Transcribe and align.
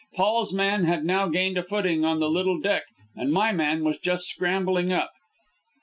Paul's 0.15 0.51
man 0.51 0.85
had 0.85 1.05
now 1.05 1.27
gained 1.27 1.59
a 1.59 1.63
footing 1.63 2.03
on 2.03 2.19
the 2.19 2.27
little 2.27 2.59
deck, 2.59 2.85
and 3.15 3.31
my 3.31 3.51
man 3.51 3.83
was 3.83 3.99
just 3.99 4.27
scrambling 4.27 4.91
up. 4.91 5.11